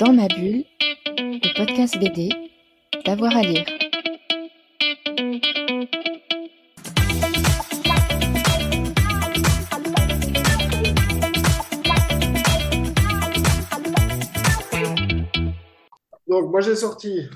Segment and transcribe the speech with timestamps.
[0.00, 0.64] Dans ma bulle,
[1.18, 2.28] le podcast BD,
[3.06, 3.64] d'avoir à lire.
[16.26, 17.28] Donc, moi, j'ai sorti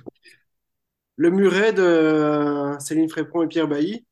[1.14, 4.04] Le Muret de Céline Frépon et Pierre Bailly.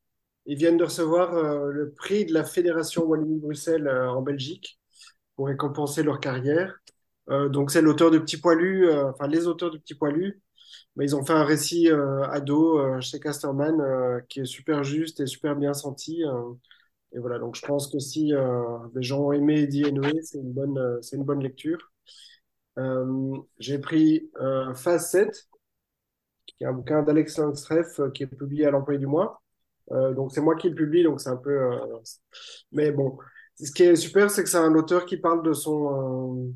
[0.46, 4.78] Ils viennent de recevoir euh, le prix de la Fédération Wallonie-Bruxelles euh, en Belgique
[5.34, 6.78] pour récompenser leur carrière.
[7.30, 10.43] Euh, donc, c'est l'auteur de Petit Poilu, euh, enfin, les auteurs de Petit Poilu.
[10.96, 15.26] Mais ils ont fait un récit euh, ado chez Casterman qui est super juste et
[15.26, 16.22] super bien senti.
[17.12, 18.32] et voilà, donc je pense que si
[18.94, 21.93] des gens ont aimé Eddie Noé, c'est une bonne, c'est une bonne lecture.
[23.58, 24.30] J'ai pris
[24.74, 25.49] Phase 7,
[26.46, 29.43] qui est un bouquin d'Alex Langstreff qui est publié à l'Employé du mois.
[29.93, 31.50] Euh, donc c'est moi qui le publie, donc c'est un peu...
[31.50, 31.79] euh,
[32.72, 33.19] mais bon,
[33.61, 36.55] ce qui est super, c'est que c'est un auteur qui parle de son,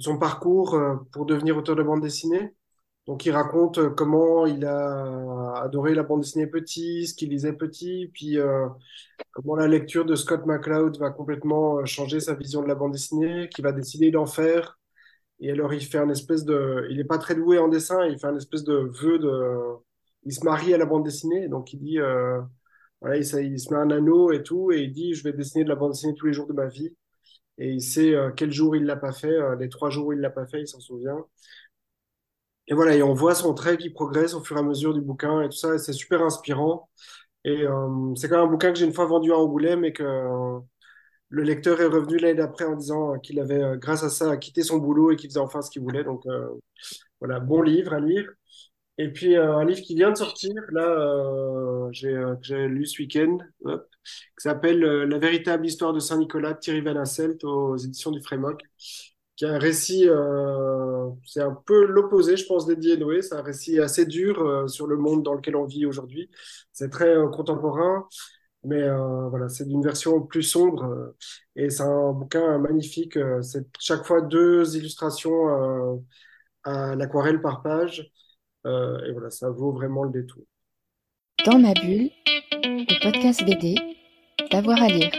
[0.00, 2.54] son parcours euh, pour devenir auteur de bande dessinée.
[3.06, 7.54] Donc il raconte euh, comment il a adoré la bande dessinée petit, ce qu'il lisait
[7.54, 8.68] petit, puis euh,
[9.32, 13.48] comment la lecture de Scott McCloud va complètement changer sa vision de la bande dessinée,
[13.50, 14.78] qu'il va décider d'en faire.
[15.40, 16.86] Et alors, il fait un espèce de.
[16.90, 19.76] Il n'est pas très doué en dessin, il fait un espèce de vœu de.
[20.24, 21.98] Il se marie à la bande dessinée, donc il dit.
[23.14, 25.76] il se met un anneau et tout, et il dit Je vais dessiner de la
[25.76, 26.94] bande dessinée tous les jours de ma vie.
[27.58, 30.12] Et il sait euh, quel jour il l'a pas fait, euh, les trois jours où
[30.12, 31.24] il l'a pas fait, il s'en souvient.
[32.68, 35.00] Et voilà, et on voit son trait qui progresse au fur et à mesure du
[35.00, 36.88] bouquin et tout ça, et c'est super inspirant.
[37.44, 39.92] Et euh, c'est quand même un bouquin que j'ai une fois vendu à Angoulême et
[39.92, 40.60] que euh,
[41.30, 44.78] le lecteur est revenu l'année d'après en disant qu'il avait, grâce à ça, quitté son
[44.78, 46.04] boulot et qu'il faisait enfin ce qu'il voulait.
[46.04, 46.24] Donc
[47.20, 48.30] voilà, bon livre à lire.
[48.98, 53.38] Et puis un livre qui vient de sortir, là, j'ai que j'ai lu ce week-end,
[54.38, 58.22] qui s'appelle euh, La véritable histoire de Saint-Nicolas de Thierry Van Asselt aux éditions du
[58.22, 58.62] Frémok,
[59.36, 63.22] qui est un récit, euh, c'est un peu l'opposé, je pense, d'Eddie Noé.
[63.22, 66.30] C'est un récit assez dur euh, sur le monde dans lequel on vit aujourd'hui.
[66.72, 68.06] C'est très contemporain,
[68.64, 68.88] mais
[69.30, 71.14] voilà, c'est d'une version plus sombre.
[71.56, 73.18] et c'est un bouquin magnifique.
[73.42, 76.02] c'est chaque fois deux illustrations
[76.64, 78.10] à l'aquarelle par page.
[78.66, 80.44] Et voilà, ça vaut vraiment le détour.
[81.44, 82.10] Dans ma bulle,
[82.52, 83.76] le podcast BD,
[84.50, 85.10] d'avoir à lire.